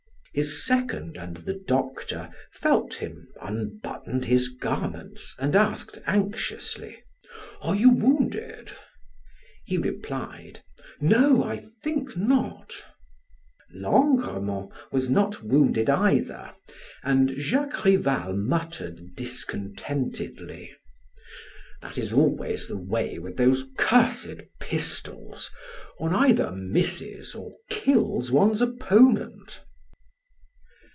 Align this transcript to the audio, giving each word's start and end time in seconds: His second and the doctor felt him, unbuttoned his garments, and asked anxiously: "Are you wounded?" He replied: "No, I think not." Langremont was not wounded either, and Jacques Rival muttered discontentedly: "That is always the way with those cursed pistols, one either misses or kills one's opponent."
His 0.33 0.63
second 0.65 1.17
and 1.17 1.35
the 1.35 1.61
doctor 1.67 2.29
felt 2.53 2.93
him, 2.93 3.27
unbuttoned 3.41 4.23
his 4.23 4.47
garments, 4.47 5.35
and 5.37 5.57
asked 5.57 5.99
anxiously: 6.07 7.03
"Are 7.61 7.75
you 7.75 7.89
wounded?" 7.89 8.71
He 9.65 9.77
replied: 9.77 10.61
"No, 11.01 11.43
I 11.43 11.57
think 11.57 12.15
not." 12.15 12.71
Langremont 13.75 14.71
was 14.89 15.09
not 15.09 15.43
wounded 15.43 15.89
either, 15.89 16.53
and 17.03 17.31
Jacques 17.35 17.83
Rival 17.83 18.33
muttered 18.37 19.13
discontentedly: 19.17 20.71
"That 21.81 21.97
is 21.97 22.13
always 22.13 22.69
the 22.69 22.77
way 22.77 23.19
with 23.19 23.35
those 23.35 23.65
cursed 23.77 24.43
pistols, 24.61 25.51
one 25.97 26.15
either 26.15 26.53
misses 26.53 27.35
or 27.35 27.51
kills 27.69 28.31
one's 28.31 28.61
opponent." 28.61 29.59